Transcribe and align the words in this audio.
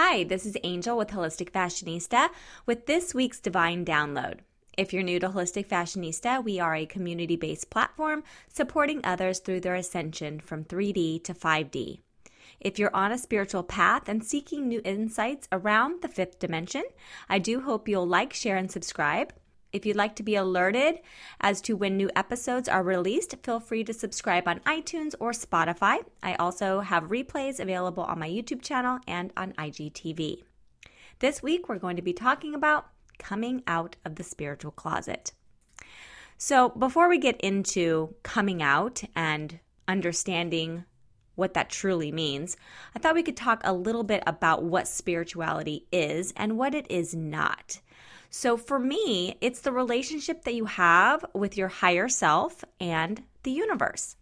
Hi, 0.00 0.22
this 0.22 0.46
is 0.46 0.56
Angel 0.62 0.96
with 0.96 1.08
Holistic 1.08 1.50
Fashionista 1.50 2.28
with 2.66 2.86
this 2.86 3.14
week's 3.14 3.40
Divine 3.40 3.84
Download. 3.84 4.38
If 4.76 4.92
you're 4.92 5.02
new 5.02 5.18
to 5.18 5.30
Holistic 5.30 5.66
Fashionista, 5.66 6.44
we 6.44 6.60
are 6.60 6.76
a 6.76 6.86
community 6.86 7.34
based 7.34 7.68
platform 7.68 8.22
supporting 8.46 9.00
others 9.02 9.40
through 9.40 9.58
their 9.58 9.74
ascension 9.74 10.38
from 10.38 10.62
3D 10.62 11.24
to 11.24 11.34
5D. 11.34 11.98
If 12.60 12.78
you're 12.78 12.94
on 12.94 13.10
a 13.10 13.18
spiritual 13.18 13.64
path 13.64 14.08
and 14.08 14.24
seeking 14.24 14.68
new 14.68 14.80
insights 14.84 15.48
around 15.50 16.02
the 16.02 16.06
fifth 16.06 16.38
dimension, 16.38 16.84
I 17.28 17.40
do 17.40 17.62
hope 17.62 17.88
you'll 17.88 18.06
like, 18.06 18.32
share, 18.32 18.56
and 18.56 18.70
subscribe. 18.70 19.32
If 19.72 19.84
you'd 19.84 19.96
like 19.96 20.16
to 20.16 20.22
be 20.22 20.34
alerted 20.34 21.00
as 21.40 21.60
to 21.62 21.76
when 21.76 21.96
new 21.96 22.10
episodes 22.16 22.68
are 22.68 22.82
released, 22.82 23.34
feel 23.42 23.60
free 23.60 23.84
to 23.84 23.92
subscribe 23.92 24.48
on 24.48 24.60
iTunes 24.60 25.14
or 25.20 25.32
Spotify. 25.32 25.98
I 26.22 26.34
also 26.34 26.80
have 26.80 27.04
replays 27.04 27.60
available 27.60 28.04
on 28.04 28.18
my 28.18 28.28
YouTube 28.28 28.62
channel 28.62 28.98
and 29.06 29.30
on 29.36 29.52
IGTV. 29.52 30.42
This 31.18 31.42
week, 31.42 31.68
we're 31.68 31.78
going 31.78 31.96
to 31.96 32.02
be 32.02 32.14
talking 32.14 32.54
about 32.54 32.86
coming 33.18 33.62
out 33.66 33.96
of 34.04 34.14
the 34.14 34.22
spiritual 34.22 34.70
closet. 34.70 35.32
So, 36.38 36.70
before 36.70 37.08
we 37.08 37.18
get 37.18 37.40
into 37.40 38.14
coming 38.22 38.62
out 38.62 39.02
and 39.14 39.58
understanding 39.86 40.84
what 41.34 41.54
that 41.54 41.68
truly 41.68 42.10
means, 42.10 42.56
I 42.94 43.00
thought 43.00 43.14
we 43.14 43.22
could 43.22 43.36
talk 43.36 43.60
a 43.64 43.72
little 43.72 44.04
bit 44.04 44.22
about 44.26 44.62
what 44.62 44.88
spirituality 44.88 45.86
is 45.92 46.32
and 46.36 46.56
what 46.56 46.74
it 46.74 46.86
is 46.90 47.14
not. 47.14 47.80
So 48.30 48.56
for 48.56 48.78
me, 48.78 49.36
it's 49.40 49.60
the 49.60 49.72
relationship 49.72 50.44
that 50.44 50.54
you 50.54 50.66
have 50.66 51.24
with 51.32 51.56
your 51.56 51.68
higher 51.68 52.08
self 52.08 52.64
and 52.78 53.22
the 53.42 53.50
universe. 53.50 54.16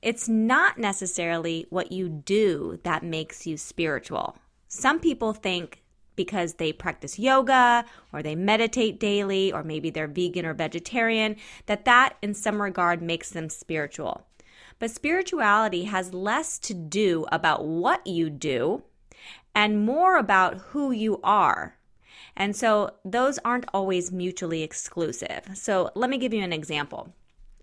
It's 0.00 0.28
not 0.28 0.78
necessarily 0.78 1.66
what 1.70 1.92
you 1.92 2.08
do 2.08 2.78
that 2.84 3.02
makes 3.02 3.46
you 3.46 3.56
spiritual. 3.56 4.36
Some 4.68 4.98
people 4.98 5.32
think 5.32 5.82
because 6.16 6.54
they 6.54 6.72
practice 6.72 7.18
yoga 7.18 7.84
or 8.12 8.22
they 8.22 8.34
meditate 8.34 9.00
daily 9.00 9.52
or 9.52 9.62
maybe 9.62 9.90
they're 9.90 10.06
vegan 10.06 10.46
or 10.46 10.54
vegetarian 10.54 11.36
that 11.66 11.84
that 11.84 12.16
in 12.22 12.34
some 12.34 12.62
regard 12.62 13.02
makes 13.02 13.30
them 13.30 13.48
spiritual. 13.48 14.26
But 14.78 14.90
spirituality 14.90 15.84
has 15.84 16.14
less 16.14 16.58
to 16.60 16.74
do 16.74 17.26
about 17.32 17.64
what 17.64 18.06
you 18.06 18.30
do 18.30 18.82
and 19.54 19.84
more 19.84 20.18
about 20.18 20.58
who 20.58 20.90
you 20.90 21.20
are 21.22 21.76
and 22.36 22.54
so 22.54 22.90
those 23.04 23.38
aren't 23.44 23.66
always 23.72 24.12
mutually 24.12 24.62
exclusive. 24.62 25.42
So 25.54 25.90
let 25.94 26.10
me 26.10 26.18
give 26.18 26.34
you 26.34 26.42
an 26.42 26.52
example. 26.52 27.12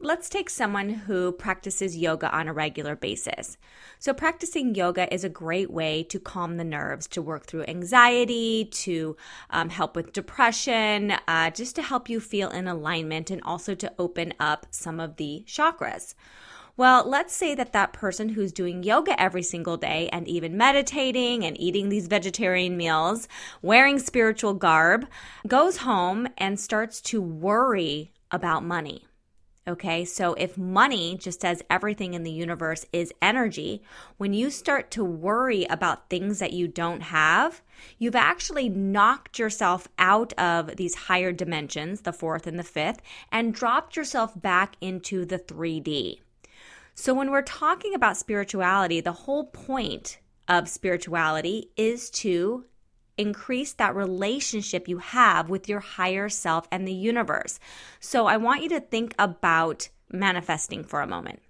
Let's 0.04 0.30
take 0.30 0.50
someone 0.50 0.90
who 0.90 1.32
practices 1.32 1.96
yoga 1.96 2.36
on 2.36 2.48
a 2.48 2.54
regular 2.54 2.96
basis. 2.96 3.60
So, 4.00 4.16
practicing 4.16 4.74
yoga 4.74 5.14
is 5.14 5.24
a 5.24 5.30
great 5.30 5.70
way 5.70 6.02
to 6.06 6.20
calm 6.20 6.58
the 6.58 6.64
nerves, 6.64 7.06
to 7.10 7.22
work 7.22 7.46
through 7.46 7.66
anxiety, 7.68 8.66
to 8.66 9.16
um, 9.52 9.70
help 9.70 9.96
with 9.96 10.12
depression, 10.12 11.14
uh, 11.28 11.52
just 11.52 11.76
to 11.76 11.84
help 11.84 12.10
you 12.10 12.20
feel 12.20 12.50
in 12.50 12.68
alignment 12.68 13.30
and 13.30 13.44
also 13.44 13.76
to 13.76 13.94
open 14.00 14.34
up 14.40 14.66
some 14.72 15.00
of 15.00 15.18
the 15.18 15.44
chakras. 15.46 16.16
Well, 16.82 17.08
let's 17.08 17.36
say 17.36 17.54
that 17.54 17.74
that 17.74 17.94
person 17.94 18.30
who's 18.30 18.52
doing 18.52 18.82
yoga 18.82 19.14
every 19.22 19.44
single 19.44 19.78
day 19.78 20.10
and 20.12 20.28
even 20.28 20.58
meditating 20.58 21.46
and 21.46 21.56
eating 21.62 21.90
these 21.90 22.08
vegetarian 22.08 22.76
meals, 22.76 23.28
wearing 23.62 24.00
spiritual 24.00 24.56
garb, 24.56 25.08
goes 25.48 25.78
home 25.78 26.28
and 26.40 26.60
starts 26.60 27.00
to 27.02 27.22
worry 27.22 28.14
about 28.32 28.64
money. 28.64 29.06
Okay, 29.68 30.04
so 30.04 30.34
if 30.34 30.58
money, 30.58 31.16
just 31.20 31.46
as 31.46 31.62
everything 31.70 32.16
in 32.16 32.24
the 32.24 32.32
universe 32.32 32.84
is 32.92 33.14
energy, 33.22 33.84
when 34.18 34.34
you 34.34 34.50
start 34.50 34.90
to 34.90 35.04
worry 35.04 35.66
about 35.66 36.10
things 36.10 36.40
that 36.40 36.54
you 36.54 36.68
don't 36.68 37.02
have, 37.02 37.62
you've 38.00 38.16
actually 38.16 38.70
knocked 38.70 39.38
yourself 39.38 39.88
out 40.00 40.34
of 40.34 40.78
these 40.78 40.96
higher 40.96 41.32
dimensions, 41.32 42.02
the 42.02 42.12
fourth 42.12 42.48
and 42.48 42.58
the 42.58 42.64
fifth, 42.64 43.04
and 43.32 43.54
dropped 43.54 43.96
yourself 43.96 44.34
back 44.42 44.78
into 44.82 45.26
the 45.26 45.38
3D. 45.38 46.22
So, 46.94 47.14
when 47.14 47.32
we're 47.32 47.42
talking 47.42 47.94
about 47.96 48.18
spirituality, 48.18 49.02
the 49.02 49.12
whole 49.12 49.46
point 49.46 50.20
of 50.48 50.68
spirituality 50.68 51.72
is 51.78 52.10
to 52.10 52.66
increase 53.18 53.74
that 53.74 53.96
relationship 53.96 54.88
you 54.88 54.98
have 54.98 55.50
with 55.50 55.70
your 55.70 55.80
higher 55.80 56.30
self 56.30 56.68
and 56.72 56.88
the 56.88 56.94
universe. 56.94 57.60
So, 58.00 58.28
I 58.28 58.38
want 58.38 58.64
you 58.64 58.70
to 58.70 58.80
think 58.80 59.16
about 59.18 59.90
manifesting 60.12 60.84
for 60.84 61.02
a 61.02 61.08
moment. 61.08 61.42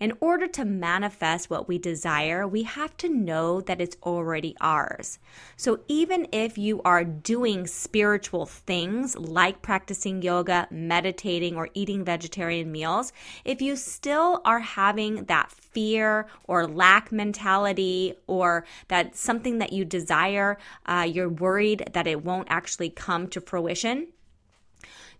In 0.00 0.12
order 0.20 0.46
to 0.48 0.64
manifest 0.64 1.50
what 1.50 1.68
we 1.68 1.78
desire, 1.78 2.46
we 2.46 2.62
have 2.64 2.96
to 2.98 3.08
know 3.08 3.60
that 3.60 3.80
it's 3.80 3.96
already 4.02 4.56
ours. 4.60 5.18
So 5.56 5.80
even 5.88 6.26
if 6.32 6.58
you 6.58 6.82
are 6.84 7.04
doing 7.04 7.66
spiritual 7.66 8.46
things 8.46 9.16
like 9.16 9.62
practicing 9.62 10.22
yoga, 10.22 10.66
meditating, 10.70 11.56
or 11.56 11.68
eating 11.74 12.04
vegetarian 12.04 12.70
meals, 12.70 13.12
if 13.44 13.62
you 13.62 13.76
still 13.76 14.40
are 14.44 14.60
having 14.60 15.24
that 15.24 15.50
fear 15.50 16.26
or 16.44 16.66
lack 16.66 17.12
mentality 17.12 18.14
or 18.26 18.64
that 18.88 19.16
something 19.16 19.58
that 19.58 19.72
you 19.72 19.84
desire, 19.84 20.58
uh, 20.86 21.06
you're 21.08 21.28
worried 21.28 21.90
that 21.92 22.06
it 22.06 22.24
won't 22.24 22.48
actually 22.50 22.90
come 22.90 23.28
to 23.28 23.40
fruition, 23.40 24.08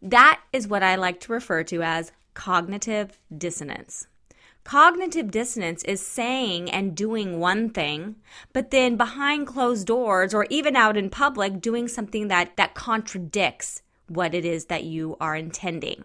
that 0.02 0.40
is 0.52 0.66
what 0.66 0.82
I 0.82 0.96
like 0.96 1.20
to 1.20 1.32
refer 1.32 1.62
to 1.64 1.82
as 1.82 2.12
cognitive 2.34 3.20
dissonance. 3.36 4.06
Cognitive 4.64 5.32
dissonance 5.32 5.82
is 5.84 6.06
saying 6.06 6.70
and 6.70 6.96
doing 6.96 7.40
one 7.40 7.70
thing, 7.70 8.16
but 8.52 8.70
then 8.70 8.96
behind 8.96 9.46
closed 9.46 9.86
doors 9.86 10.32
or 10.32 10.46
even 10.50 10.76
out 10.76 10.96
in 10.96 11.10
public 11.10 11.60
doing 11.60 11.88
something 11.88 12.28
that, 12.28 12.56
that 12.56 12.74
contradicts 12.74 13.82
what 14.06 14.34
it 14.34 14.44
is 14.44 14.66
that 14.66 14.84
you 14.84 15.16
are 15.20 15.34
intending. 15.34 16.04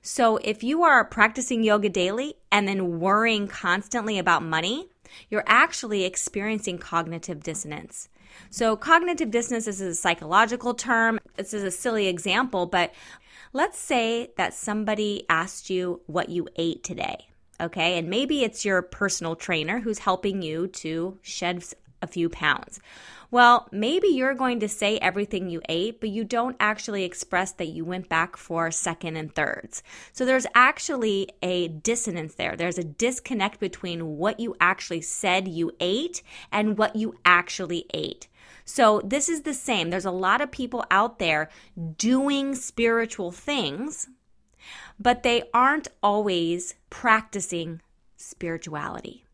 So 0.00 0.38
if 0.38 0.62
you 0.62 0.82
are 0.82 1.04
practicing 1.04 1.62
yoga 1.62 1.90
daily 1.90 2.34
and 2.50 2.66
then 2.66 2.98
worrying 2.98 3.46
constantly 3.46 4.18
about 4.18 4.42
money, 4.42 4.88
you're 5.28 5.44
actually 5.46 6.04
experiencing 6.04 6.78
cognitive 6.78 7.42
dissonance. 7.42 8.08
So, 8.50 8.76
cognitive 8.76 9.30
dissonance 9.30 9.66
is 9.66 9.80
a 9.80 9.94
psychological 9.94 10.74
term. 10.74 11.18
This 11.36 11.54
is 11.54 11.64
a 11.64 11.70
silly 11.70 12.08
example, 12.08 12.66
but 12.66 12.92
let's 13.54 13.78
say 13.78 14.32
that 14.36 14.52
somebody 14.54 15.24
asked 15.28 15.70
you 15.70 16.02
what 16.06 16.28
you 16.28 16.46
ate 16.56 16.84
today 16.84 17.27
okay? 17.60 17.98
And 17.98 18.08
maybe 18.08 18.44
it's 18.44 18.64
your 18.64 18.82
personal 18.82 19.36
trainer 19.36 19.80
who's 19.80 20.00
helping 20.00 20.42
you 20.42 20.66
to 20.68 21.18
shed 21.22 21.64
a 22.00 22.06
few 22.06 22.28
pounds. 22.28 22.80
Well, 23.30 23.68
maybe 23.70 24.08
you're 24.08 24.34
going 24.34 24.60
to 24.60 24.68
say 24.68 24.96
everything 24.98 25.50
you 25.50 25.60
ate, 25.68 26.00
but 26.00 26.08
you 26.08 26.24
don't 26.24 26.56
actually 26.58 27.04
express 27.04 27.52
that 27.52 27.66
you 27.66 27.84
went 27.84 28.08
back 28.08 28.38
for 28.38 28.70
second 28.70 29.16
and 29.16 29.34
thirds. 29.34 29.82
So 30.12 30.24
there's 30.24 30.46
actually 30.54 31.28
a 31.42 31.68
dissonance 31.68 32.34
there. 32.36 32.56
There's 32.56 32.78
a 32.78 32.84
disconnect 32.84 33.60
between 33.60 34.16
what 34.16 34.40
you 34.40 34.56
actually 34.60 35.02
said 35.02 35.46
you 35.46 35.72
ate 35.78 36.22
and 36.50 36.78
what 36.78 36.96
you 36.96 37.16
actually 37.24 37.84
ate. 37.92 38.28
So 38.64 39.02
this 39.04 39.28
is 39.28 39.42
the 39.42 39.54
same. 39.54 39.90
There's 39.90 40.06
a 40.06 40.10
lot 40.10 40.40
of 40.40 40.50
people 40.50 40.84
out 40.90 41.18
there 41.18 41.50
doing 41.98 42.54
spiritual 42.54 43.30
things, 43.30 44.08
but 44.98 45.22
they 45.22 45.44
aren't 45.52 45.88
always 46.02 46.74
practicing 46.90 47.80
spirituality. 48.16 49.24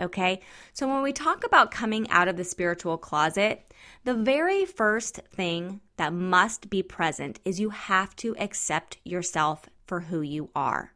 Okay, 0.00 0.40
so 0.72 0.86
when 0.86 1.02
we 1.02 1.12
talk 1.12 1.44
about 1.44 1.72
coming 1.72 2.08
out 2.10 2.28
of 2.28 2.36
the 2.36 2.44
spiritual 2.44 2.96
closet, 2.98 3.72
the 4.04 4.14
very 4.14 4.64
first 4.64 5.16
thing 5.32 5.80
that 5.96 6.12
must 6.12 6.70
be 6.70 6.84
present 6.84 7.40
is 7.44 7.58
you 7.58 7.70
have 7.70 8.14
to 8.16 8.36
accept 8.38 8.98
yourself 9.04 9.68
for 9.86 10.00
who 10.00 10.20
you 10.20 10.50
are. 10.54 10.92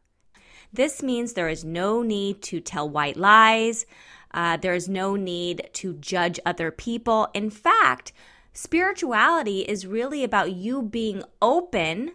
This 0.71 1.03
means 1.03 1.33
there 1.33 1.49
is 1.49 1.65
no 1.65 2.01
need 2.01 2.41
to 2.43 2.61
tell 2.61 2.89
white 2.89 3.17
lies. 3.17 3.85
Uh, 4.33 4.57
there 4.57 4.73
is 4.73 4.87
no 4.87 5.15
need 5.15 5.69
to 5.73 5.93
judge 5.95 6.39
other 6.45 6.71
people. 6.71 7.27
In 7.33 7.49
fact, 7.49 8.13
spirituality 8.53 9.61
is 9.61 9.85
really 9.85 10.23
about 10.23 10.53
you 10.53 10.81
being 10.81 11.23
open 11.41 12.13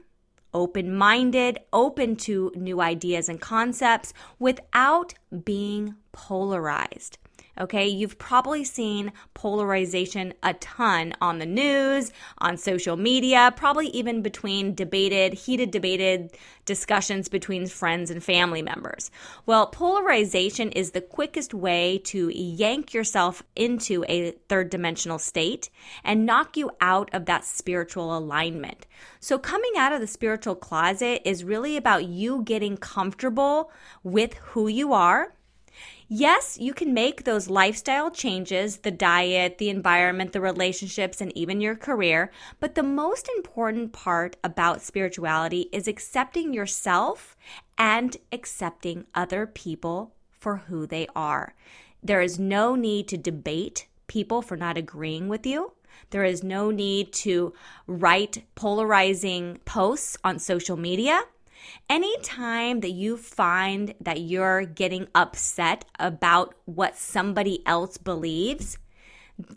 open 0.55 0.95
minded, 0.95 1.59
open 1.73 2.17
to 2.17 2.53
new 2.55 2.81
ideas 2.81 3.29
and 3.29 3.41
concepts 3.41 4.12
without 4.39 5.15
being 5.45 5.95
polarized. 6.12 7.19
Okay, 7.61 7.89
you've 7.89 8.19
probably 8.19 8.63
seen 8.63 9.13
polarization 9.35 10.33
a 10.43 10.55
ton 10.55 11.15
on 11.21 11.39
the 11.39 11.47
news, 11.47 12.13
on 12.39 12.57
social 12.57 12.97
media, 12.97 13.53
probably 13.57 13.89
even 13.89 14.23
between 14.23 14.75
debated, 14.75 15.35
heated 15.35 15.73
debated 15.73 16.33
discussions 16.67 17.29
between 17.29 17.67
friends 17.67 18.11
and 18.11 18.23
family 18.23 18.63
members. 18.63 19.11
Well, 19.45 19.67
polarization 19.67 20.71
is 20.71 20.93
the 20.93 21.01
quickest 21.01 21.53
way 21.53 21.99
to 22.05 22.29
yank 22.29 22.95
yourself 22.95 23.43
into 23.57 24.05
a 24.09 24.33
third 24.49 24.71
dimensional 24.71 25.19
state 25.19 25.71
and 26.05 26.27
knock 26.27 26.57
you 26.57 26.71
out 26.81 27.09
of 27.13 27.27
that 27.27 27.45
spiritual 27.45 28.17
alignment. 28.17 28.87
So, 29.19 29.39
coming 29.39 29.73
out 29.77 29.93
of 29.93 30.01
the 30.01 30.07
spiritual 30.07 30.55
closet 30.55 31.23
is 31.25 31.43
really 31.43 31.77
about 31.77 32.05
you 32.05 32.43
getting 32.43 32.77
comfortable 32.77 33.73
with 34.05 34.35
who 34.35 34.69
you 34.69 34.93
are 34.93 35.33
Yes, 36.11 36.57
you 36.59 36.73
can 36.73 36.95
make 36.95 37.25
those 37.25 37.51
lifestyle 37.51 38.11
changes 38.11 38.79
the 38.79 38.91
diet, 38.91 39.59
the 39.59 39.69
environment, 39.69 40.33
the 40.33 40.41
relationships, 40.41 41.21
and 41.21 41.37
even 41.37 41.61
your 41.61 41.77
career. 41.77 42.31
But 42.61 42.75
the 42.75 42.83
most 42.83 43.29
important 43.37 43.93
part 43.93 44.37
about 44.43 44.81
spirituality 44.81 45.69
is 45.71 45.87
accepting 45.87 46.55
yourself 46.55 47.37
and 47.77 48.17
accepting 48.33 49.05
other 49.15 49.47
people 49.47 50.15
for 50.31 50.57
who 50.57 50.87
they 50.87 51.09
are. 51.15 51.55
There 52.03 52.23
is 52.23 52.39
no 52.39 52.75
need 52.75 53.07
to 53.09 53.19
debate 53.19 53.87
people 54.07 54.41
for 54.41 54.57
not 54.57 54.79
agreeing 54.79 55.29
with 55.29 55.45
you. 55.45 55.73
There 56.09 56.25
is 56.25 56.43
no 56.43 56.71
need 56.71 57.13
to 57.25 57.53
write 57.87 58.45
polarizing 58.55 59.59
posts 59.67 60.17
on 60.25 60.39
social 60.39 60.79
media. 60.79 61.21
Anytime 61.89 62.81
that 62.81 62.91
you 62.91 63.17
find 63.17 63.95
that 64.01 64.21
you're 64.21 64.65
getting 64.65 65.09
upset 65.15 65.85
about 65.99 66.55
what 66.65 66.97
somebody 66.97 67.63
else 67.67 67.97
believes, 67.97 68.79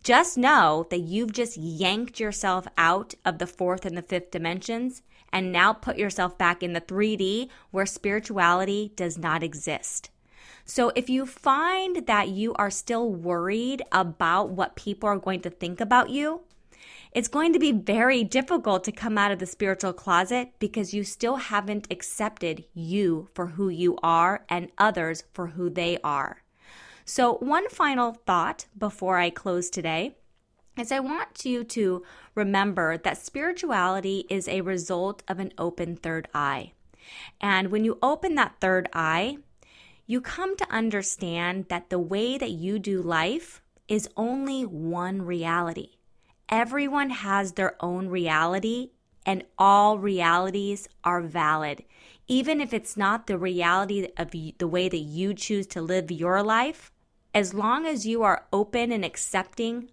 just 0.03 0.37
know 0.37 0.85
that 0.89 0.99
you've 0.99 1.33
just 1.33 1.57
yanked 1.57 2.19
yourself 2.19 2.67
out 2.77 3.15
of 3.25 3.39
the 3.39 3.47
fourth 3.47 3.85
and 3.85 3.97
the 3.97 4.01
fifth 4.01 4.31
dimensions 4.31 5.01
and 5.33 5.51
now 5.51 5.73
put 5.73 5.97
yourself 5.97 6.37
back 6.37 6.61
in 6.61 6.73
the 6.73 6.81
3D 6.81 7.49
where 7.71 7.85
spirituality 7.85 8.91
does 8.95 9.17
not 9.17 9.43
exist. 9.43 10.09
So, 10.65 10.91
if 10.95 11.09
you 11.09 11.25
find 11.25 12.05
that 12.05 12.29
you 12.29 12.53
are 12.53 12.69
still 12.69 13.11
worried 13.11 13.81
about 13.91 14.49
what 14.49 14.75
people 14.75 15.09
are 15.09 15.17
going 15.17 15.41
to 15.41 15.49
think 15.49 15.81
about 15.81 16.09
you, 16.09 16.41
it's 17.11 17.27
going 17.27 17.51
to 17.51 17.59
be 17.59 17.73
very 17.73 18.23
difficult 18.23 18.85
to 18.85 18.91
come 18.91 19.17
out 19.17 19.31
of 19.31 19.39
the 19.39 19.45
spiritual 19.45 19.91
closet 19.91 20.53
because 20.59 20.93
you 20.93 21.03
still 21.03 21.35
haven't 21.35 21.87
accepted 21.91 22.63
you 22.73 23.27
for 23.33 23.47
who 23.47 23.67
you 23.67 23.97
are 24.01 24.45
and 24.47 24.71
others 24.77 25.25
for 25.33 25.47
who 25.47 25.69
they 25.69 25.97
are. 26.03 26.43
So, 27.03 27.33
one 27.35 27.67
final 27.69 28.13
thought 28.25 28.67
before 28.77 29.17
I 29.17 29.29
close 29.29 29.69
today 29.69 30.15
is 30.77 30.91
I 30.91 31.01
want 31.01 31.43
you 31.43 31.65
to 31.65 32.03
remember 32.33 32.97
that 32.97 33.17
spirituality 33.17 34.25
is 34.29 34.47
a 34.47 34.61
result 34.61 35.21
of 35.27 35.39
an 35.39 35.51
open 35.57 35.97
third 35.97 36.29
eye. 36.33 36.71
And 37.41 37.71
when 37.71 37.83
you 37.83 37.97
open 38.01 38.35
that 38.35 38.55
third 38.61 38.87
eye, 38.93 39.37
you 40.07 40.21
come 40.21 40.55
to 40.55 40.71
understand 40.71 41.65
that 41.67 41.89
the 41.89 41.99
way 41.99 42.37
that 42.37 42.51
you 42.51 42.79
do 42.79 43.01
life 43.01 43.61
is 43.89 44.07
only 44.15 44.65
one 44.65 45.23
reality 45.23 45.89
everyone 46.51 47.09
has 47.09 47.53
their 47.53 47.75
own 47.79 48.09
reality 48.09 48.91
and 49.25 49.43
all 49.57 49.97
realities 49.97 50.87
are 51.03 51.21
valid. 51.21 51.83
Even 52.27 52.59
if 52.59 52.73
it's 52.73 52.97
not 52.97 53.27
the 53.27 53.37
reality 53.37 54.07
of 54.17 54.31
the 54.31 54.67
way 54.67 54.89
that 54.89 54.97
you 54.97 55.33
choose 55.33 55.67
to 55.67 55.81
live 55.81 56.11
your 56.11 56.43
life, 56.43 56.91
as 57.33 57.53
long 57.53 57.85
as 57.85 58.05
you 58.05 58.23
are 58.23 58.45
open 58.51 58.91
and 58.91 59.05
accepting 59.05 59.89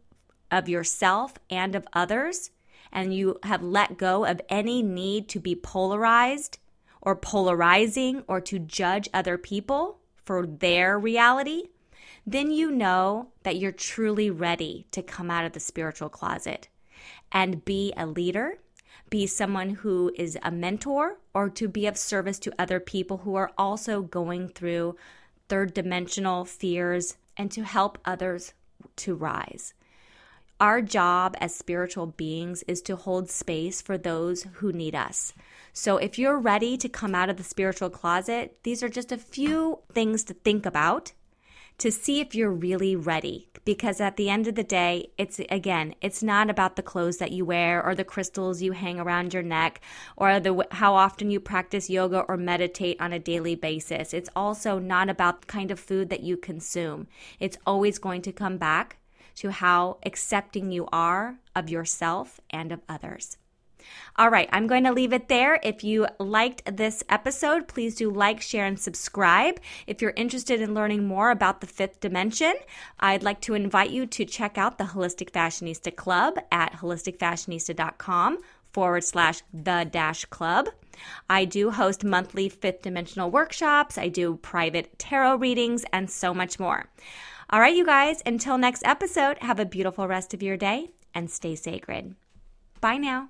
of 0.50 0.68
yourself 0.68 1.34
and 1.48 1.74
of 1.74 1.86
others, 1.92 2.50
and 2.90 3.14
you 3.14 3.38
have 3.42 3.62
let 3.62 3.98
go 3.98 4.24
of 4.24 4.40
any 4.48 4.82
need 4.82 5.28
to 5.28 5.38
be 5.38 5.54
polarized 5.54 6.58
or 7.02 7.14
polarizing 7.14 8.24
or 8.26 8.40
to 8.40 8.58
judge 8.58 9.08
other 9.12 9.36
people 9.36 9.98
for 10.24 10.46
their 10.46 10.98
reality, 10.98 11.64
then 12.32 12.50
you 12.50 12.70
know 12.70 13.28
that 13.42 13.56
you're 13.56 13.72
truly 13.72 14.30
ready 14.30 14.86
to 14.92 15.02
come 15.02 15.30
out 15.30 15.46
of 15.46 15.52
the 15.52 15.60
spiritual 15.60 16.10
closet 16.10 16.68
and 17.32 17.64
be 17.64 17.92
a 17.96 18.06
leader, 18.06 18.58
be 19.08 19.26
someone 19.26 19.70
who 19.70 20.12
is 20.14 20.36
a 20.42 20.50
mentor, 20.50 21.18
or 21.32 21.48
to 21.48 21.68
be 21.68 21.86
of 21.86 21.96
service 21.96 22.38
to 22.40 22.52
other 22.58 22.80
people 22.80 23.18
who 23.18 23.34
are 23.34 23.52
also 23.56 24.02
going 24.02 24.48
through 24.48 24.94
third 25.48 25.72
dimensional 25.72 26.44
fears 26.44 27.16
and 27.36 27.50
to 27.50 27.62
help 27.62 27.96
others 28.04 28.52
to 28.96 29.14
rise. 29.14 29.72
Our 30.60 30.82
job 30.82 31.34
as 31.40 31.54
spiritual 31.54 32.06
beings 32.06 32.62
is 32.64 32.82
to 32.82 32.96
hold 32.96 33.30
space 33.30 33.80
for 33.80 33.96
those 33.96 34.42
who 34.54 34.72
need 34.72 34.94
us. 34.94 35.32
So, 35.72 35.96
if 35.98 36.18
you're 36.18 36.38
ready 36.38 36.76
to 36.76 36.88
come 36.88 37.14
out 37.14 37.30
of 37.30 37.36
the 37.36 37.44
spiritual 37.44 37.90
closet, 37.90 38.58
these 38.64 38.82
are 38.82 38.88
just 38.88 39.12
a 39.12 39.18
few 39.18 39.78
things 39.94 40.24
to 40.24 40.34
think 40.34 40.66
about 40.66 41.12
to 41.78 41.90
see 41.90 42.20
if 42.20 42.34
you're 42.34 42.50
really 42.50 42.94
ready. 42.96 43.48
Because 43.64 44.00
at 44.00 44.16
the 44.16 44.30
end 44.30 44.48
of 44.48 44.54
the 44.54 44.64
day, 44.64 45.10
it's 45.18 45.40
again, 45.50 45.94
it's 46.00 46.22
not 46.22 46.48
about 46.48 46.76
the 46.76 46.82
clothes 46.82 47.18
that 47.18 47.32
you 47.32 47.44
wear 47.44 47.84
or 47.84 47.94
the 47.94 48.04
crystals 48.04 48.62
you 48.62 48.72
hang 48.72 48.98
around 48.98 49.34
your 49.34 49.42
neck 49.42 49.82
or 50.16 50.40
the 50.40 50.66
how 50.70 50.94
often 50.94 51.30
you 51.30 51.38
practice 51.38 51.90
yoga 51.90 52.20
or 52.20 52.38
meditate 52.38 52.98
on 52.98 53.12
a 53.12 53.18
daily 53.18 53.54
basis. 53.54 54.14
It's 54.14 54.30
also 54.34 54.78
not 54.78 55.10
about 55.10 55.42
the 55.42 55.46
kind 55.48 55.70
of 55.70 55.78
food 55.78 56.08
that 56.08 56.22
you 56.22 56.38
consume. 56.38 57.08
It's 57.40 57.58
always 57.66 57.98
going 57.98 58.22
to 58.22 58.32
come 58.32 58.56
back 58.56 58.96
to 59.36 59.50
how 59.50 59.98
accepting 60.04 60.72
you 60.72 60.88
are 60.90 61.38
of 61.54 61.68
yourself 61.68 62.40
and 62.50 62.72
of 62.72 62.80
others. 62.88 63.36
All 64.16 64.30
right, 64.30 64.48
I'm 64.52 64.66
going 64.66 64.84
to 64.84 64.92
leave 64.92 65.12
it 65.12 65.28
there. 65.28 65.60
If 65.62 65.84
you 65.84 66.06
liked 66.18 66.76
this 66.76 67.04
episode, 67.08 67.68
please 67.68 67.94
do 67.94 68.10
like, 68.10 68.40
share, 68.40 68.66
and 68.66 68.78
subscribe. 68.78 69.60
If 69.86 70.02
you're 70.02 70.12
interested 70.16 70.60
in 70.60 70.74
learning 70.74 71.06
more 71.06 71.30
about 71.30 71.60
the 71.60 71.66
fifth 71.66 72.00
dimension, 72.00 72.54
I'd 73.00 73.22
like 73.22 73.40
to 73.42 73.54
invite 73.54 73.90
you 73.90 74.06
to 74.06 74.24
check 74.24 74.58
out 74.58 74.78
the 74.78 74.84
Holistic 74.84 75.30
Fashionista 75.30 75.94
Club 75.94 76.38
at 76.50 76.74
holisticfashionista.com 76.74 78.38
forward 78.72 79.04
slash 79.04 79.42
the 79.52 79.88
dash 79.90 80.24
club. 80.26 80.68
I 81.28 81.44
do 81.44 81.70
host 81.70 82.04
monthly 82.04 82.48
fifth 82.48 82.82
dimensional 82.82 83.30
workshops, 83.30 83.98
I 83.98 84.08
do 84.08 84.36
private 84.36 84.98
tarot 84.98 85.36
readings, 85.36 85.84
and 85.92 86.10
so 86.10 86.34
much 86.34 86.58
more. 86.58 86.86
All 87.50 87.60
right, 87.60 87.74
you 87.74 87.86
guys, 87.86 88.22
until 88.26 88.58
next 88.58 88.82
episode, 88.84 89.38
have 89.40 89.58
a 89.58 89.64
beautiful 89.64 90.06
rest 90.06 90.34
of 90.34 90.42
your 90.42 90.56
day 90.56 90.90
and 91.14 91.30
stay 91.30 91.54
sacred. 91.54 92.14
Bye 92.80 92.98
now. 92.98 93.26